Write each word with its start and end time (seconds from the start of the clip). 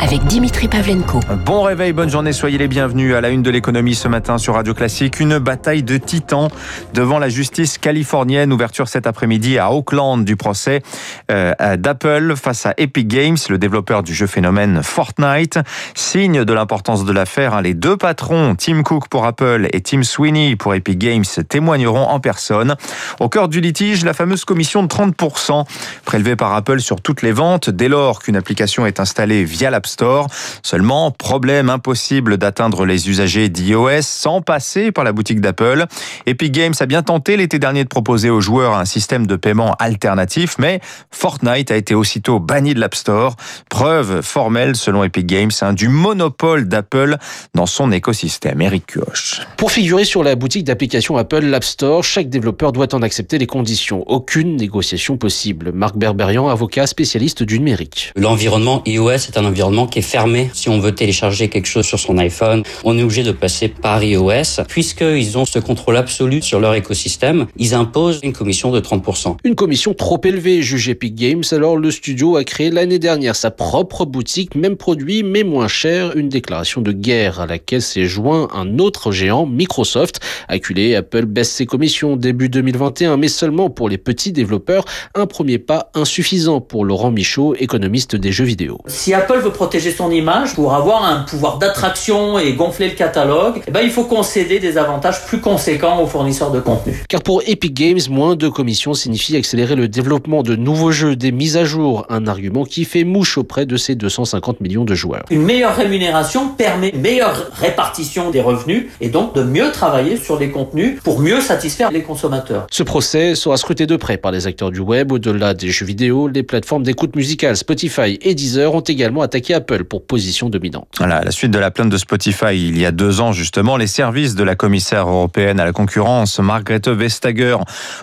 avec 0.00 0.24
Dimitri 0.24 0.68
Pavlenko. 0.68 1.20
Bon 1.44 1.62
réveil, 1.62 1.92
bonne 1.92 2.10
journée, 2.10 2.32
soyez 2.32 2.58
les 2.58 2.68
bienvenus 2.68 3.14
à 3.14 3.20
la 3.20 3.30
une 3.30 3.42
de 3.42 3.50
l'économie 3.50 3.94
ce 3.94 4.08
matin 4.08 4.38
sur 4.38 4.54
Radio 4.54 4.74
Classique. 4.74 5.20
Une 5.20 5.38
bataille 5.38 5.82
de 5.82 5.96
titans 5.96 6.48
devant 6.92 7.18
la 7.18 7.28
justice 7.28 7.78
californienne. 7.78 8.52
Ouverture 8.52 8.88
cet 8.88 9.06
après-midi 9.06 9.58
à 9.58 9.72
Oakland 9.72 10.24
du 10.24 10.36
procès 10.36 10.82
euh, 11.30 11.52
d'Apple 11.76 12.34
face 12.36 12.66
à 12.66 12.74
Epic 12.76 13.08
Games, 13.08 13.36
le 13.48 13.58
développeur 13.58 14.02
du 14.02 14.14
jeu 14.14 14.26
phénomène 14.26 14.82
Fortnite. 14.82 15.58
Signe 15.94 16.44
de 16.44 16.52
l'importance 16.52 17.04
de 17.04 17.12
l'affaire, 17.12 17.54
hein, 17.54 17.62
les 17.62 17.74
deux 17.74 17.96
patrons, 17.96 18.54
Tim 18.56 18.82
Cook 18.82 19.08
pour 19.08 19.26
Apple 19.26 19.68
et 19.72 19.80
Tim 19.80 20.02
Sweeney 20.02 20.56
pour 20.56 20.74
Epic 20.74 20.98
Games, 20.98 21.24
témoigneront 21.48 22.08
en 22.08 22.20
personne. 22.20 22.76
Au 23.20 23.28
cœur 23.28 23.48
du 23.48 23.60
litige, 23.60 24.04
la 24.04 24.14
fameuse 24.14 24.44
commission 24.44 24.82
de 24.82 24.88
30% 24.88 25.64
prélevée 26.04 26.36
par 26.36 26.54
Apple 26.54 26.80
sur 26.80 27.00
toutes 27.00 27.22
les 27.22 27.32
ventes 27.32 27.70
dès 27.70 27.88
lors 27.88 28.20
qu'une 28.20 28.36
application 28.36 28.86
est 28.86 29.00
installée 29.00 29.44
via 29.44 29.70
l'App 29.84 29.86
Store. 29.86 30.26
Seulement, 30.62 31.10
problème 31.10 31.68
impossible 31.68 32.38
d'atteindre 32.38 32.86
les 32.86 33.08
usagers 33.10 33.48
d'iOS 33.48 34.02
sans 34.02 34.40
passer 34.40 34.92
par 34.92 35.04
la 35.04 35.12
boutique 35.12 35.40
d'Apple. 35.40 35.84
Epic 36.26 36.52
Games 36.52 36.74
a 36.80 36.86
bien 36.86 37.02
tenté 37.02 37.36
l'été 37.36 37.58
dernier 37.58 37.84
de 37.84 37.88
proposer 37.88 38.30
aux 38.30 38.40
joueurs 38.40 38.74
un 38.74 38.86
système 38.86 39.26
de 39.26 39.36
paiement 39.36 39.74
alternatif, 39.78 40.56
mais 40.58 40.80
Fortnite 41.10 41.70
a 41.70 41.76
été 41.76 41.94
aussitôt 41.94 42.40
banni 42.40 42.74
de 42.74 42.80
l'App 42.80 42.94
Store. 42.94 43.36
Preuve 43.68 44.22
formelle, 44.22 44.74
selon 44.74 45.04
Epic 45.04 45.26
Games, 45.26 45.50
hein, 45.60 45.74
du 45.74 45.88
monopole 45.88 46.66
d'Apple 46.66 47.16
dans 47.54 47.66
son 47.66 47.92
écosystème. 47.92 48.62
Eric 48.62 48.86
Kioch. 48.86 49.40
Pour 49.58 49.70
figurer 49.70 50.04
sur 50.04 50.22
la 50.22 50.34
boutique 50.34 50.64
d'application 50.64 51.16
Apple, 51.18 51.44
l'App 51.44 51.64
Store, 51.64 52.02
chaque 52.02 52.30
développeur 52.30 52.72
doit 52.72 52.94
en 52.94 53.02
accepter 53.02 53.38
les 53.38 53.46
conditions. 53.46 54.02
Aucune 54.06 54.56
négociation 54.56 55.18
possible. 55.18 55.72
Marc 55.72 55.96
Berberian, 55.96 56.48
avocat 56.48 56.86
spécialiste 56.86 57.42
du 57.42 57.58
numérique. 57.58 58.12
L'environnement 58.16 58.82
iOS 58.86 59.10
est 59.10 59.36
un 59.36 59.44
environnement 59.44 59.73
qui 59.74 59.98
est 59.98 60.02
fermé. 60.02 60.50
Si 60.52 60.68
on 60.68 60.78
veut 60.78 60.94
télécharger 60.94 61.48
quelque 61.48 61.66
chose 61.66 61.84
sur 61.84 61.98
son 61.98 62.16
iPhone, 62.18 62.62
on 62.84 62.96
est 62.96 63.02
obligé 63.02 63.24
de 63.24 63.32
passer 63.32 63.68
par 63.68 64.02
iOS. 64.02 64.62
Puisqu'ils 64.68 65.36
ont 65.36 65.44
ce 65.44 65.58
contrôle 65.58 65.96
absolu 65.96 66.40
sur 66.40 66.60
leur 66.60 66.74
écosystème, 66.74 67.46
ils 67.56 67.74
imposent 67.74 68.20
une 68.22 68.32
commission 68.32 68.70
de 68.70 68.80
30%. 68.80 69.36
Une 69.42 69.54
commission 69.56 69.92
trop 69.92 70.20
élevée, 70.22 70.62
juge 70.62 70.88
Epic 70.88 71.14
Games. 71.14 71.42
Alors 71.50 71.76
le 71.76 71.90
studio 71.90 72.36
a 72.36 72.44
créé 72.44 72.70
l'année 72.70 73.00
dernière 73.00 73.34
sa 73.34 73.50
propre 73.50 74.04
boutique, 74.04 74.54
même 74.54 74.76
produit, 74.76 75.22
mais 75.24 75.42
moins 75.42 75.68
cher. 75.68 76.16
Une 76.16 76.28
déclaration 76.28 76.80
de 76.80 76.92
guerre 76.92 77.40
à 77.40 77.46
laquelle 77.46 77.82
s'est 77.82 78.06
joint 78.06 78.48
un 78.54 78.78
autre 78.78 79.10
géant, 79.10 79.46
Microsoft. 79.46 80.20
Acculé, 80.48 80.94
Apple 80.94 81.24
baisse 81.24 81.50
ses 81.50 81.66
commissions 81.66 82.16
début 82.16 82.48
2021, 82.48 83.16
mais 83.16 83.28
seulement 83.28 83.70
pour 83.70 83.88
les 83.88 83.98
petits 83.98 84.32
développeurs. 84.32 84.84
Un 85.14 85.26
premier 85.26 85.58
pas 85.58 85.90
insuffisant 85.94 86.60
pour 86.60 86.84
Laurent 86.84 87.10
Michaud, 87.10 87.54
économiste 87.58 88.14
des 88.14 88.30
jeux 88.30 88.44
vidéo. 88.44 88.78
Si 88.86 89.12
Apple 89.12 89.38
veut 89.38 89.50
protéger 89.64 89.92
son 89.92 90.10
image, 90.10 90.54
pour 90.54 90.74
avoir 90.74 91.06
un 91.06 91.22
pouvoir 91.22 91.56
d'attraction 91.56 92.38
et 92.38 92.52
gonfler 92.52 92.90
le 92.90 92.94
catalogue, 92.94 93.62
eh 93.66 93.70
ben, 93.70 93.80
il 93.82 93.88
faut 93.88 94.04
concéder 94.04 94.58
des 94.58 94.76
avantages 94.76 95.24
plus 95.24 95.40
conséquents 95.40 96.02
aux 96.02 96.06
fournisseurs 96.06 96.50
de 96.50 96.60
contenu. 96.60 97.02
Car 97.08 97.22
pour 97.22 97.40
Epic 97.46 97.72
Games, 97.72 98.00
moins 98.10 98.36
de 98.36 98.48
commissions 98.48 98.92
signifie 98.92 99.38
accélérer 99.38 99.74
le 99.74 99.88
développement 99.88 100.42
de 100.42 100.54
nouveaux 100.54 100.92
jeux, 100.92 101.16
des 101.16 101.32
mises 101.32 101.56
à 101.56 101.64
jour, 101.64 102.04
un 102.10 102.26
argument 102.26 102.64
qui 102.64 102.84
fait 102.84 103.04
mouche 103.04 103.38
auprès 103.38 103.64
de 103.64 103.78
ces 103.78 103.94
250 103.94 104.60
millions 104.60 104.84
de 104.84 104.94
joueurs. 104.94 105.24
Une 105.30 105.40
meilleure 105.42 105.74
rémunération 105.74 106.50
permet 106.50 106.90
une 106.90 107.00
meilleure 107.00 107.50
répartition 107.54 108.30
des 108.30 108.42
revenus 108.42 108.88
et 109.00 109.08
donc 109.08 109.34
de 109.34 109.44
mieux 109.44 109.72
travailler 109.72 110.18
sur 110.18 110.38
les 110.38 110.50
contenus 110.50 111.00
pour 111.02 111.20
mieux 111.20 111.40
satisfaire 111.40 111.90
les 111.90 112.02
consommateurs. 112.02 112.66
Ce 112.70 112.82
procès 112.82 113.34
sera 113.34 113.56
scruté 113.56 113.86
de 113.86 113.96
près 113.96 114.18
par 114.18 114.30
les 114.30 114.46
acteurs 114.46 114.70
du 114.70 114.80
web. 114.80 115.10
Au-delà 115.10 115.54
des 115.54 115.70
jeux 115.70 115.86
vidéo, 115.86 116.28
les 116.28 116.42
plateformes 116.42 116.82
d'écoute 116.82 117.16
musicale 117.16 117.56
Spotify 117.56 118.18
et 118.20 118.34
Deezer 118.34 118.74
ont 118.74 118.80
également 118.80 119.22
attaqué 119.22 119.53
Apple 119.54 119.84
pour 119.84 120.06
position 120.06 120.50
dominante. 120.50 120.88
Voilà, 120.98 121.16
à 121.16 121.24
la 121.24 121.30
suite 121.30 121.50
de 121.50 121.58
la 121.58 121.70
plainte 121.70 121.90
de 121.90 121.96
Spotify 121.96 122.52
il 122.52 122.78
y 122.78 122.84
a 122.84 122.92
deux 122.92 123.20
ans 123.20 123.32
justement, 123.32 123.76
les 123.76 123.86
services 123.86 124.34
de 124.34 124.44
la 124.44 124.54
commissaire 124.54 125.08
européenne 125.08 125.60
à 125.60 125.64
la 125.64 125.72
concurrence, 125.72 126.38
Margrethe 126.38 126.88
Vestager, 126.88 127.56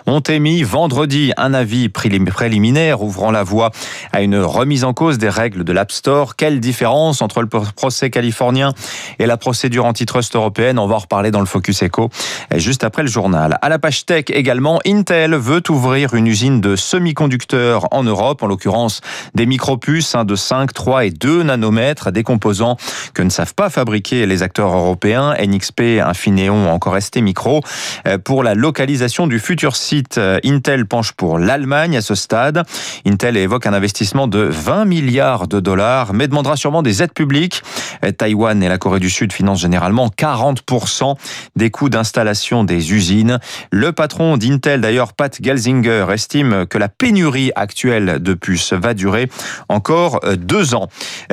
ont 0.06 0.20
émis 0.20 0.62
vendredi 0.62 1.32
un 1.36 1.54
avis 1.54 1.88
préliminaire 1.88 3.02
ouvrant 3.02 3.30
la 3.30 3.42
voie 3.42 3.70
à 4.12 4.22
une 4.22 4.38
remise 4.38 4.84
en 4.84 4.92
cause 4.92 5.18
des 5.18 5.28
règles 5.28 5.64
de 5.64 5.72
l'App 5.72 5.92
Store. 5.92 6.36
Quelle 6.36 6.60
différence 6.60 7.22
entre 7.22 7.40
le 7.40 7.48
procès 7.48 8.10
californien 8.10 8.72
et 9.18 9.26
la 9.26 9.36
procédure 9.36 9.84
antitrust 9.84 10.34
européenne? 10.34 10.78
On 10.78 10.86
va 10.86 10.96
en 10.96 10.98
reparler 10.98 11.30
dans 11.30 11.40
le 11.40 11.46
Focus 11.46 11.82
Echo 11.82 12.10
juste 12.56 12.84
après 12.84 13.02
le 13.02 13.08
journal. 13.08 13.58
À 13.62 13.68
la 13.68 13.78
page 13.78 14.06
tech 14.06 14.24
également, 14.28 14.80
Intel 14.86 15.34
veut 15.34 15.62
ouvrir 15.68 16.14
une 16.14 16.26
usine 16.26 16.60
de 16.60 16.76
semi-conducteurs 16.76 17.86
en 17.90 18.02
Europe, 18.02 18.42
en 18.42 18.46
l'occurrence 18.46 19.00
des 19.34 19.46
micropuces 19.46 20.16
de 20.24 20.34
5, 20.34 20.72
3 20.72 21.06
et 21.06 21.10
2 21.10 21.41
nanomètres, 21.42 22.12
des 22.12 22.22
composants 22.22 22.76
que 23.14 23.22
ne 23.22 23.30
savent 23.30 23.54
pas 23.54 23.70
fabriquer 23.70 24.26
les 24.26 24.42
acteurs 24.42 24.74
européens, 24.74 25.34
NXP, 25.40 26.00
Infineon, 26.04 26.70
encore 26.70 27.00
ST 27.00 27.18
Micro. 27.18 27.60
Euh, 28.06 28.18
pour 28.18 28.42
la 28.42 28.54
localisation 28.54 29.26
du 29.26 29.38
futur 29.38 29.76
site, 29.76 30.18
euh, 30.18 30.38
Intel 30.44 30.86
penche 30.86 31.12
pour 31.12 31.38
l'Allemagne 31.38 31.96
à 31.96 32.02
ce 32.02 32.14
stade. 32.14 32.64
Intel 33.06 33.36
évoque 33.36 33.66
un 33.66 33.72
investissement 33.72 34.26
de 34.26 34.40
20 34.40 34.84
milliards 34.84 35.48
de 35.48 35.60
dollars, 35.60 36.12
mais 36.12 36.28
demandera 36.28 36.56
sûrement 36.56 36.82
des 36.82 37.02
aides 37.02 37.12
publiques. 37.12 37.62
Euh, 38.04 38.12
Taïwan 38.12 38.62
et 38.62 38.68
la 38.68 38.78
Corée 38.78 39.00
du 39.00 39.10
Sud 39.10 39.32
financent 39.32 39.60
généralement 39.60 40.08
40% 40.08 41.16
des 41.56 41.70
coûts 41.70 41.88
d'installation 41.88 42.64
des 42.64 42.92
usines. 42.92 43.38
Le 43.70 43.92
patron 43.92 44.36
d'Intel, 44.36 44.80
d'ailleurs, 44.80 45.12
Pat 45.12 45.36
Gelsinger, 45.42 46.06
estime 46.12 46.66
que 46.66 46.78
la 46.78 46.88
pénurie 46.88 47.52
actuelle 47.56 48.22
de 48.22 48.34
puces 48.34 48.72
va 48.72 48.94
durer 48.94 49.28
encore 49.68 50.20
deux 50.36 50.74
ans. 50.74 50.88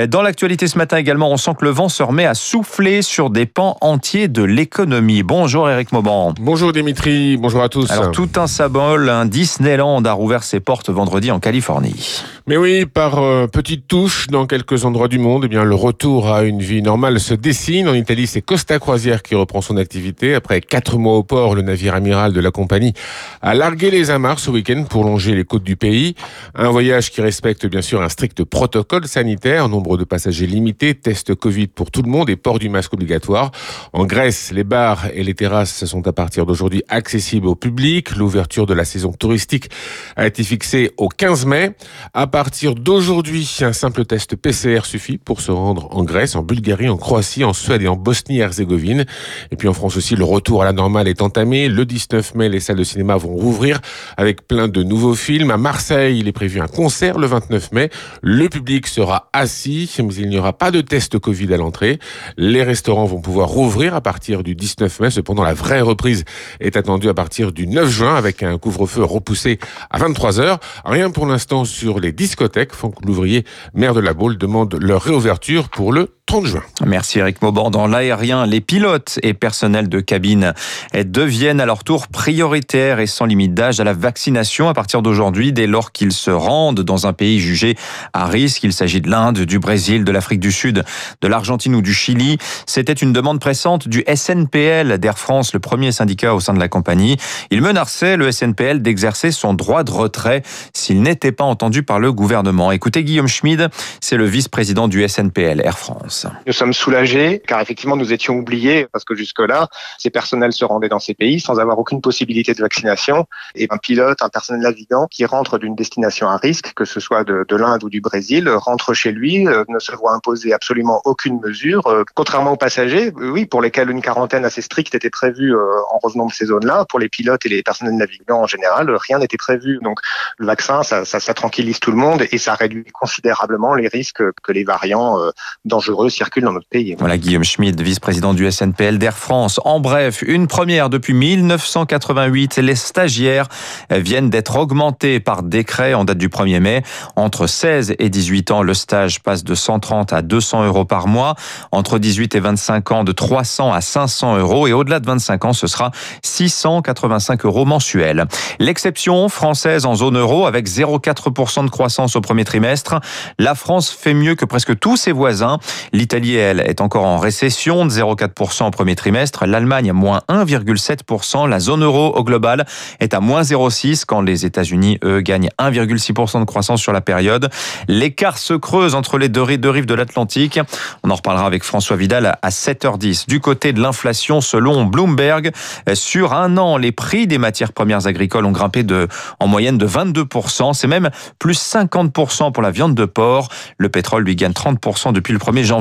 Dans 0.08 0.22
l'actualité 0.22 0.68
ce 0.68 0.78
matin 0.78 0.96
également, 0.96 1.30
on 1.30 1.36
sent 1.36 1.52
que 1.60 1.66
le 1.66 1.72
vent 1.72 1.90
se 1.90 2.02
remet 2.04 2.26
à 2.26 2.34
souffler 2.34 3.02
sur 3.02 3.30
des 3.30 3.46
pans 3.46 3.76
entiers 3.82 4.30
de 4.30 4.44
l'économie. 4.44 5.24
Bonjour 5.24 5.70
Eric 5.70 5.92
Mauban. 5.92 6.34
Bonjour 6.40 6.72
Dimitri, 6.72 7.36
bonjour 7.36 7.62
à 7.62 7.68
tous. 7.68 7.92
Alors 7.92 8.12
tout 8.12 8.30
un 8.38 8.48
symbole, 8.48 9.10
un 9.10 9.26
Disneyland 9.26 10.06
a 10.06 10.14
rouvert 10.14 10.44
ses 10.44 10.62
portes 10.62 10.90
vendredi 10.90 11.32
en 11.32 11.40
Californie. 11.40 12.24
Mais 12.48 12.56
oui, 12.56 12.86
par 12.86 13.20
euh, 13.20 13.48
petites 13.48 13.88
touches 13.88 14.28
dans 14.28 14.48
quelques 14.48 14.86
endroits 14.86 15.10
du 15.10 15.20
monde, 15.20 15.44
eh 15.46 15.48
bien 15.50 15.64
le 15.64 15.76
retour 15.76 16.32
à 16.32 16.44
une 16.44 16.62
vie 16.62 16.82
normale 16.82 17.20
se 17.20 17.34
dessine. 17.34 17.90
En 17.90 17.94
Italie, 17.94 18.26
c'est 18.26 18.42
Costa 18.42 18.80
Croisière 18.80 19.22
qui 19.22 19.36
reprend 19.36 19.62
son 19.62 19.76
activité. 19.76 20.34
Après 20.34 20.62
quatre 20.62 20.98
mois 20.98 21.16
au 21.16 21.24
port, 21.24 21.56
le 21.56 21.62
navire 21.62 21.94
amiral 21.94 22.32
de 22.32 22.40
la 22.40 22.52
compagnie 22.52 22.94
a 23.42 23.54
largué 23.54 23.92
les 23.92 24.12
amarres 24.12 24.40
ce 24.40 24.50
week-end 24.50 24.86
pour 24.90 25.04
longer 25.04 25.36
les 25.36 25.44
côtes 25.44 25.64
du 25.64 25.76
pays. 25.76 26.16
Un 26.56 26.70
voyage 26.70 27.12
qui 27.12 27.22
respecte 27.22 27.66
bien 27.66 27.82
sûr 27.82 28.02
un 28.02 28.10
strict 28.10 28.44
protocole 28.46 29.08
sanitaire, 29.08 29.68
nombre 29.68 29.89
de 29.98 30.04
passagers 30.04 30.48
limités, 30.48 30.96
test 30.96 31.36
Covid 31.36 31.68
pour 31.68 31.92
tout 31.92 32.02
le 32.02 32.10
monde 32.10 32.30
et 32.30 32.36
port 32.36 32.60
du 32.60 32.70
masque 32.70 32.94
obligatoire. 32.94 33.52
En 33.94 34.06
Grèce, 34.06 34.52
les 34.52 34.64
bars 34.64 35.08
et 35.14 35.24
les 35.24 35.34
terrasses 35.34 35.86
sont 35.86 36.08
à 36.08 36.14
partir 36.14 36.46
d'aujourd'hui 36.46 36.84
accessibles 36.90 37.48
au 37.48 37.56
public. 37.56 38.16
L'ouverture 38.16 38.66
de 38.66 38.74
la 38.74 38.86
saison 38.86 39.12
touristique 39.12 39.70
a 40.16 40.28
été 40.28 40.44
fixée 40.44 40.92
au 40.98 41.10
15 41.10 41.46
mai. 41.46 41.72
À 42.14 42.28
partir 42.28 42.76
d'aujourd'hui, 42.76 43.50
un 43.62 43.74
simple 43.74 44.06
test 44.06 44.36
PCR 44.36 44.86
suffit 44.86 45.18
pour 45.18 45.42
se 45.42 45.52
rendre 45.52 45.88
en 45.96 46.04
Grèce, 46.04 46.36
en 46.36 46.44
Bulgarie, 46.44 46.90
en 46.90 46.98
Croatie, 46.98 47.44
en 47.44 47.54
Suède 47.54 47.82
et 47.82 47.88
en 47.88 47.96
Bosnie-Herzégovine. 47.96 49.06
Et 49.52 49.56
puis 49.56 49.68
en 49.68 49.74
France 49.74 49.98
aussi, 49.98 50.16
le 50.16 50.24
retour 50.24 50.62
à 50.62 50.66
la 50.66 50.74
normale 50.74 51.08
est 51.08 51.22
entamé. 51.22 51.68
Le 51.68 51.86
19 51.86 52.36
mai, 52.36 52.50
les 52.50 52.60
salles 52.60 52.78
de 52.78 52.84
cinéma 52.84 53.18
vont 53.18 53.36
rouvrir 53.36 53.80
avec 54.18 54.48
plein 54.48 54.68
de 54.68 54.84
nouveaux 54.84 55.16
films. 55.16 55.52
À 55.52 55.58
Marseille, 55.58 56.20
il 56.20 56.28
est 56.28 56.34
prévu 56.34 56.60
un 56.60 56.68
concert 56.68 57.18
le 57.18 57.28
29 57.28 57.72
mai. 57.72 57.90
Le 58.22 58.50
public 58.50 58.88
sera 58.88 59.30
assis, 59.34 59.69
mais 59.70 60.16
il 60.16 60.30
n'y 60.30 60.38
aura 60.38 60.54
pas 60.54 60.72
de 60.72 60.82
test 60.82 61.20
Covid 61.20 61.54
à 61.54 61.58
l'entrée. 61.58 62.00
Les 62.38 62.64
restaurants 62.64 63.06
vont 63.06 63.22
pouvoir 63.22 63.50
rouvrir 63.50 63.94
à 63.94 64.02
partir 64.02 64.44
du 64.44 64.56
19 64.56 65.00
mai. 65.00 65.10
Cependant, 65.12 65.44
la 65.44 65.54
vraie 65.54 65.82
reprise 65.82 66.26
est 66.60 66.78
attendue 66.78 67.10
à 67.10 67.14
partir 67.14 67.52
du 67.52 67.68
9 67.68 67.90
juin 67.90 68.16
avec 68.16 68.42
un 68.44 68.58
couvre-feu 68.58 69.04
repoussé 69.04 69.60
à 69.90 70.00
23 70.00 70.40
heures. 70.40 70.60
Rien 70.86 71.12
pour 71.12 71.26
l'instant 71.26 71.66
sur 71.66 72.00
les 72.00 72.12
discothèques. 72.12 72.74
Franck 72.74 73.06
Louvrier, 73.06 73.46
maire 73.74 73.94
de 73.94 74.00
la 74.00 74.14
Baule, 74.14 74.38
demande 74.38 74.76
leur 74.82 75.04
réouverture 75.04 75.70
pour 75.70 75.94
le 75.94 76.19
30 76.30 76.46
juin. 76.46 76.62
Merci 76.86 77.18
Eric 77.18 77.42
Mauban. 77.42 77.72
Dans 77.72 77.88
l'aérien, 77.88 78.46
les 78.46 78.62
pilotes 78.62 79.18
et 79.24 79.34
personnels 79.34 79.90
de 79.90 80.00
cabine 80.00 80.54
deviennent 80.94 81.60
à 81.60 81.66
leur 81.66 81.84
tour 81.84 82.08
prioritaires 82.08 83.00
et 83.00 83.08
sans 83.08 83.26
limite 83.26 83.56
d'âge 83.56 83.80
à 83.80 83.84
la 83.84 83.94
vaccination 83.94 84.70
à 84.70 84.76
partir 84.76 85.02
d'aujourd'hui, 85.02 85.54
dès 85.54 85.66
lors 85.66 85.92
qu'ils 85.92 86.12
se 86.12 86.30
rendent 86.30 86.82
dans 86.82 87.08
un 87.08 87.14
pays 87.14 87.40
jugé 87.40 87.76
à 88.14 88.28
risque. 88.28 88.64
Il 88.64 88.74
s'agit 88.74 89.02
de 89.02 89.10
l'Inde, 89.10 89.40
du 89.40 89.58
Brésil, 89.58 90.04
de 90.04 90.12
l'Afrique 90.12 90.40
du 90.40 90.52
Sud, 90.52 90.84
de 91.20 91.28
l'Argentine 91.28 91.74
ou 91.74 91.82
du 91.82 91.96
Chili. 91.96 92.38
C'était 92.68 92.94
une 92.94 93.12
demande 93.12 93.40
pressante 93.40 93.88
du 93.88 94.04
SNPL 94.08 95.00
d'Air 95.00 95.18
France, 95.18 95.52
le 95.54 95.60
premier 95.60 95.92
syndicat 95.92 96.36
au 96.36 96.40
sein 96.40 96.54
de 96.54 96.60
la 96.60 96.68
compagnie. 96.68 97.18
Il 97.50 97.64
menaçait 97.64 98.18
le 98.18 98.32
SNPL 98.32 98.84
d'exercer 98.84 99.32
son 99.32 99.56
droit 99.56 99.84
de 99.84 99.90
retrait 99.90 100.44
s'il 100.76 101.02
n'était 101.02 101.32
pas 101.32 101.46
entendu 101.46 101.82
par 101.82 102.00
le 102.00 102.14
gouvernement. 102.14 102.72
Écoutez 102.72 103.04
Guillaume 103.04 103.28
Schmid, 103.28 103.70
c'est 104.00 104.16
le 104.16 104.26
vice-président 104.26 104.88
du 104.88 105.08
SNPL 105.08 105.62
Air 105.66 105.80
France. 105.80 106.19
Nous 106.46 106.54
sommes 106.54 106.74
soulagés 106.74 107.42
car 107.46 107.62
effectivement 107.62 107.96
nous 107.96 108.14
étions 108.14 108.36
oubliés 108.36 108.88
parce 108.92 109.04
que 109.04 109.16
jusque-là, 109.16 109.68
ces 109.98 110.10
personnels 110.10 110.54
se 110.54 110.66
rendaient 110.66 110.90
dans 110.90 111.00
ces 111.00 111.14
pays 111.14 111.40
sans 111.40 111.60
avoir 111.60 111.78
aucune 111.80 112.02
possibilité 112.02 112.54
de 112.54 112.62
vaccination. 112.62 113.26
Et 113.56 113.68
un 113.70 113.78
pilote, 113.78 114.22
un 114.22 114.30
personnel 114.30 114.62
navigant 114.62 115.08
qui 115.08 115.26
rentre 115.26 115.58
d'une 115.58 115.76
destination 115.76 116.28
à 116.28 116.38
risque, 116.38 116.74
que 116.74 116.86
ce 116.86 117.00
soit 117.00 117.24
de, 117.24 117.46
de 117.48 117.56
l'Inde 117.56 117.84
ou 117.84 117.90
du 117.90 118.02
Brésil, 118.02 118.50
rentre 118.50 118.94
chez 118.94 119.12
lui, 119.12 119.48
euh, 119.48 119.64
ne 119.68 119.80
se 119.80 119.96
voit 119.96 120.14
imposer 120.14 120.54
absolument 120.54 121.02
aucune 121.06 121.40
mesure, 121.40 121.88
euh, 121.88 122.04
contrairement 122.16 122.54
aux 122.54 122.58
passagers, 122.58 123.12
oui, 123.16 123.46
pour 123.46 123.62
lesquels 123.62 123.90
une 123.90 124.02
quarantaine 124.02 124.46
assez 124.46 124.62
stricte 124.62 124.96
était 124.96 125.10
prévue 125.10 125.56
euh, 125.56 125.82
en 125.92 126.00
revenant 126.02 126.26
de 126.26 126.34
ces 126.34 126.46
zones-là, 126.46 126.86
pour 126.90 127.00
les 127.00 127.10
pilotes 127.10 127.46
et 127.46 127.50
les 127.50 127.64
personnels 127.64 127.96
navigants 127.96 128.42
en 128.42 128.48
général, 128.48 128.90
rien 129.08 129.20
n'était 129.20 129.38
prévu. 129.38 129.80
Donc 129.82 130.00
le 130.38 130.46
vaccin, 130.46 130.84
ça, 130.84 131.06
ça, 131.06 131.20
ça, 131.20 131.34
tranquillise 131.34 131.80
tout 131.80 131.92
le 131.92 131.98
monde 131.98 132.24
et 132.32 132.38
ça 132.38 132.54
réduit 132.56 132.86
considérablement 132.92 133.76
les 133.76 133.88
risques 133.88 134.24
que 134.44 134.52
les 134.52 134.64
variants 134.64 135.18
dangereux 135.66 136.09
circulent 136.10 136.44
dans 136.44 136.54
notre 136.54 136.68
pays. 136.68 136.96
Voilà 137.00 137.18
Guillaume 137.18 137.44
Schmid, 137.44 137.80
vice-président 137.82 138.34
du 138.34 138.50
SNPL 138.50 138.98
d'Air 138.98 139.18
France. 139.18 139.60
En 139.66 139.80
bref, 139.80 140.24
une 140.26 140.48
première 140.48 140.90
depuis 140.90 141.14
1988, 141.14 142.58
les 142.58 142.76
stagiaires 142.76 143.48
viennent 143.90 144.30
d'être 144.30 144.58
augmentés 144.58 145.20
par 145.20 145.44
décret 145.44 145.94
en 145.94 146.06
date 146.06 146.18
du 146.18 146.30
1er 146.30 146.60
mai. 146.60 146.84
Entre 147.16 147.48
16 147.48 147.96
et 148.00 148.10
18 148.10 148.52
ans, 148.52 148.62
le 148.64 148.74
stage 148.74 149.22
passe 149.22 149.44
de 149.44 149.56
130 149.56 150.14
à 150.14 150.22
200 150.22 150.66
euros 150.66 150.86
par 150.86 151.08
mois. 151.08 151.36
Entre 151.72 152.00
18 152.00 152.36
et 152.36 152.40
25 152.40 152.92
ans, 152.92 153.04
de 153.04 153.12
300 153.12 153.74
à 153.74 153.82
500 153.82 154.38
euros. 154.38 154.68
Et 154.68 154.74
au-delà 154.74 155.00
de 155.00 155.06
25 155.06 155.46
ans, 155.46 155.54
ce 155.54 155.68
sera 155.68 155.92
685 156.24 157.46
euros 157.46 157.66
mensuels. 157.66 158.26
L'exception 158.60 159.30
française 159.30 159.86
en 159.86 159.96
zone 159.96 160.18
euro 160.18 160.46
avec 160.46 160.68
0,4% 160.68 161.66
de 161.66 161.70
croissance 161.70 162.16
au 162.16 162.22
premier 162.22 162.44
trimestre. 162.44 163.00
La 163.38 163.56
France 163.56 163.90
fait 163.92 164.14
mieux 164.14 164.36
que 164.36 164.46
presque 164.46 164.78
tous 164.80 164.98
ses 164.98 165.12
voisins. 165.12 165.60
L'Italie, 166.00 166.38
elle, 166.38 166.62
est 166.62 166.80
encore 166.80 167.04
en 167.04 167.18
récession 167.18 167.86
de 167.86 167.92
0,4% 167.92 168.68
au 168.68 168.72
premier 168.72 168.96
trimestre. 168.96 169.46
L'Allemagne, 169.46 169.92
moins 169.92 170.22
1,7%. 170.30 171.46
La 171.46 171.60
zone 171.60 171.84
euro 171.84 172.16
au 172.16 172.24
global 172.24 172.66
est 173.02 173.14
à 173.14 173.20
moins 173.20 173.42
0,6 173.42 174.06
quand 174.08 174.22
les 174.22 174.46
États-Unis, 174.46 174.98
eux, 175.04 175.20
gagnent 175.20 175.50
1,6% 175.60 176.40
de 176.40 176.46
croissance 176.46 176.82
sur 176.82 176.94
la 176.94 177.02
période. 177.02 177.50
L'écart 177.90 178.38
se 178.38 178.54
creuse 178.54 178.96
entre 178.96 179.18
les 179.18 179.28
deux 179.28 179.42
rives 179.42 179.86
de 179.86 179.94
l'Atlantique. 179.94 180.62
On 181.04 181.10
en 181.10 181.16
reparlera 181.16 181.46
avec 181.46 181.66
François 181.66 181.98
Vidal 181.98 182.38
à 182.42 182.50
7h10. 182.50 183.28
Du 183.28 183.42
côté 183.42 183.74
de 183.74 183.82
l'inflation, 183.82 184.40
selon 184.40 184.86
Bloomberg, 184.86 185.52
sur 185.96 186.32
un 186.32 186.56
an, 186.56 186.78
les 186.78 186.94
prix 186.94 187.28
des 187.28 187.40
matières 187.40 187.74
premières 187.74 188.08
agricoles 188.08 188.46
ont 188.46 188.54
grimpé 188.54 188.84
de, 188.84 189.10
en 189.42 189.48
moyenne 189.48 189.78
de 189.78 189.86
22%. 189.86 190.74
C'est 190.74 190.88
même 190.88 191.10
plus 191.40 191.60
50% 191.60 192.54
pour 192.54 192.64
la 192.64 192.72
viande 192.72 192.96
de 192.96 193.04
porc. 193.04 193.50
Le 193.78 193.90
pétrole 193.90 194.24
lui 194.24 194.38
gagne 194.38 194.54
30% 194.54 195.12
depuis 195.12 195.34
le 195.34 195.40
1er 195.40 195.64
janvier. 195.64 195.79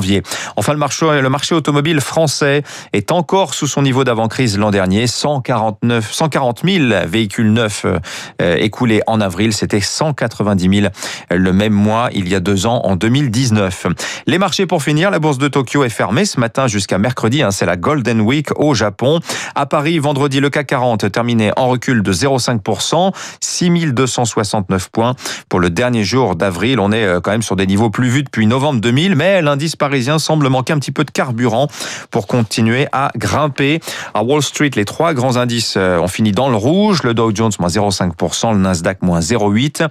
Enfin, 0.56 0.72
le 0.72 0.78
marché, 0.78 1.20
le 1.20 1.28
marché 1.28 1.54
automobile 1.54 2.00
français 2.00 2.62
est 2.92 3.12
encore 3.12 3.54
sous 3.54 3.66
son 3.66 3.82
niveau 3.82 4.04
d'avant-crise 4.04 4.58
l'an 4.58 4.70
dernier. 4.70 5.06
149, 5.06 6.12
140 6.12 6.60
000 6.64 6.84
véhicules 7.06 7.52
neufs 7.52 7.84
euh, 7.84 8.56
écoulés 8.56 9.02
en 9.06 9.20
avril. 9.20 9.52
C'était 9.52 9.80
190 9.80 10.80
000 10.80 10.92
le 11.30 11.52
même 11.52 11.72
mois 11.72 12.08
il 12.12 12.28
y 12.28 12.34
a 12.34 12.40
deux 12.40 12.66
ans 12.66 12.80
en 12.84 12.96
2019. 12.96 13.86
Les 14.26 14.38
marchés 14.38 14.66
pour 14.66 14.82
finir, 14.82 15.10
la 15.10 15.18
bourse 15.18 15.38
de 15.38 15.48
Tokyo 15.48 15.84
est 15.84 15.88
fermée 15.88 16.24
ce 16.24 16.40
matin 16.40 16.66
jusqu'à 16.66 16.98
mercredi. 16.98 17.42
Hein, 17.42 17.50
c'est 17.50 17.66
la 17.66 17.76
Golden 17.76 18.20
Week 18.20 18.48
au 18.56 18.74
Japon. 18.74 19.20
À 19.54 19.66
Paris, 19.66 19.98
vendredi, 19.98 20.40
le 20.40 20.50
CAC 20.50 20.68
40 20.68 21.10
terminé 21.10 21.50
en 21.56 21.68
recul 21.68 22.02
de 22.02 22.12
0,5%, 22.12 23.12
6269 23.40 24.90
points. 24.90 25.14
Pour 25.48 25.60
le 25.60 25.70
dernier 25.70 26.04
jour 26.04 26.36
d'avril, 26.36 26.78
on 26.78 26.92
est 26.92 27.04
euh, 27.04 27.20
quand 27.20 27.30
même 27.30 27.42
sur 27.42 27.56
des 27.56 27.66
niveaux 27.66 27.90
plus 27.90 28.08
vus 28.08 28.22
depuis 28.22 28.46
novembre 28.46 28.80
2000, 28.80 29.16
mais 29.16 29.42
l'indice 29.42 29.76
parisien 29.88 30.18
semble 30.18 30.50
manquer 30.50 30.74
un 30.74 30.78
petit 30.78 30.92
peu 30.92 31.02
de 31.02 31.10
carburant 31.10 31.68
pour 32.10 32.26
continuer 32.26 32.88
à 32.92 33.10
grimper. 33.16 33.80
À 34.12 34.22
Wall 34.22 34.42
Street, 34.42 34.70
les 34.76 34.84
trois 34.84 35.14
grands 35.14 35.36
indices 35.36 35.76
euh, 35.78 35.98
ont 35.98 36.08
fini 36.08 36.32
dans 36.32 36.50
le 36.50 36.56
rouge. 36.56 37.02
Le 37.04 37.14
Dow 37.14 37.34
Jones, 37.34 37.52
moins 37.58 37.70
0,5%, 37.70 38.52
le 38.52 38.58
Nasdaq, 38.58 39.00
moins 39.00 39.20
0,8%. 39.20 39.88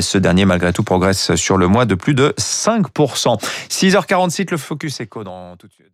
Ce 0.00 0.18
dernier, 0.18 0.44
malgré 0.44 0.72
tout, 0.72 0.84
progresse 0.84 1.34
sur 1.34 1.56
le 1.56 1.66
mois 1.66 1.84
de 1.84 1.96
plus 1.96 2.14
de 2.14 2.32
5%. 2.38 3.42
6h46, 3.68 4.52
le 4.52 4.56
Focus 4.56 5.00
Echo 5.00 5.24
dans 5.24 5.56
tout 5.56 5.66
de 5.66 5.72
suite. 5.72 5.90